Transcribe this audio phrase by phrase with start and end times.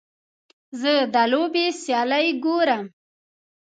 [0.79, 2.83] زه د لوبې سیالۍ ګورم.